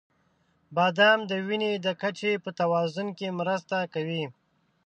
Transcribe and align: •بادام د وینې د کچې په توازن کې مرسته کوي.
•بادام 0.75 1.19
د 1.31 1.31
وینې 1.47 1.71
د 1.85 1.87
کچې 2.01 2.33
په 2.43 2.49
توازن 2.59 3.07
کې 3.17 3.37
مرسته 3.39 3.75
کوي. 3.93 4.23